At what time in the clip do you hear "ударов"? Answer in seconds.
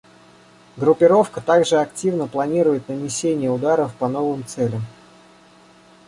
3.51-3.93